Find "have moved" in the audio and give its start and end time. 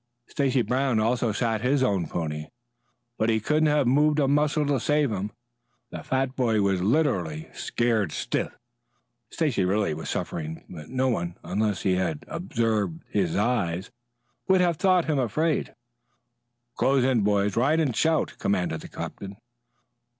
3.67-4.17